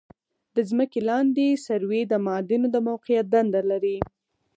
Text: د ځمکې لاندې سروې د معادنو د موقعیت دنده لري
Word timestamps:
د 0.55 0.57
ځمکې 0.69 0.99
لاندې 1.09 1.61
سروې 1.65 2.01
د 2.07 2.13
معادنو 2.25 2.67
د 2.71 2.77
موقعیت 2.87 3.25
دنده 3.33 3.61
لري 3.71 3.97